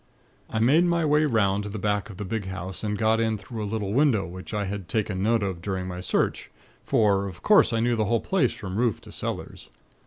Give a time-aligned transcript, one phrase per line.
[0.49, 3.37] "I made my way 'round to the back of the big house, and got in
[3.37, 6.49] through a little window which I had taken note of during my search;
[6.83, 9.69] for, of course, I knew the whole place from roof to cellars.